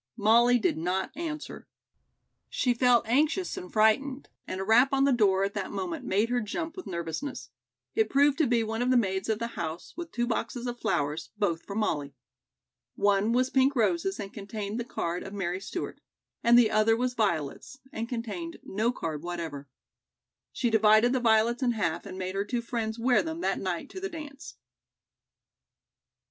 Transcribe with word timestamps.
Molly 0.17 0.57
did 0.57 0.79
not 0.79 1.15
answer. 1.15 1.67
She 2.49 2.73
felt 2.73 3.07
anxious 3.07 3.55
and 3.55 3.71
frightened, 3.71 4.29
and 4.47 4.59
a 4.59 4.63
rap 4.63 4.93
on 4.93 5.03
the 5.03 5.11
door 5.13 5.43
at 5.43 5.53
that 5.53 5.69
moment 5.71 6.03
made 6.03 6.29
her 6.29 6.41
jump 6.41 6.75
with 6.75 6.87
nervousness. 6.87 7.51
It 7.93 8.09
proved 8.09 8.39
to 8.39 8.47
be 8.47 8.63
one 8.63 8.81
of 8.81 8.89
the 8.89 8.97
maids 8.97 9.29
of 9.29 9.37
the 9.37 9.45
house 9.53 9.93
with 9.95 10.11
two 10.11 10.25
boxes 10.25 10.65
of 10.65 10.79
flowers, 10.79 11.29
both 11.37 11.61
for 11.61 11.75
Molly. 11.75 12.15
One 12.95 13.31
was 13.31 13.51
pink 13.51 13.75
roses 13.75 14.19
and 14.19 14.33
contained 14.33 14.79
the 14.79 14.83
card 14.85 15.21
of 15.21 15.35
Mary 15.35 15.59
Stewart, 15.61 16.01
and 16.43 16.57
the 16.57 16.71
other 16.71 16.97
was 16.97 17.13
violets, 17.13 17.77
and 17.93 18.09
contained 18.09 18.57
no 18.63 18.91
card 18.91 19.21
whatever. 19.21 19.69
She 20.51 20.71
divided 20.71 21.13
the 21.13 21.19
violets 21.19 21.61
in 21.61 21.73
half 21.73 22.07
and 22.07 22.17
made 22.17 22.33
her 22.33 22.43
two 22.43 22.63
friends 22.63 22.97
wear 22.97 23.21
them 23.21 23.41
that 23.41 23.59
night 23.59 23.91
to 23.91 23.99
the 23.99 24.09
dance. 24.09 24.55